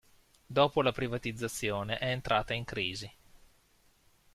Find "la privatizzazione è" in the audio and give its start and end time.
0.81-2.09